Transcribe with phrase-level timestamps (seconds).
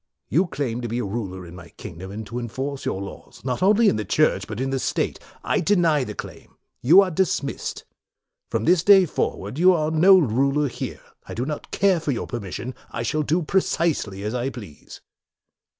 [0.29, 2.85] You claim 38 MORE to be a ruler in my kingdom, and to en force
[2.85, 5.19] your laws, not only in the Church but in the state.
[5.43, 6.55] I deny the claim.
[6.81, 7.83] You are dismissed.
[8.49, 11.03] From this day forward you are no ruler here.
[11.27, 12.73] I do not care for your permission.
[12.89, 15.01] I shall do precisely as I please."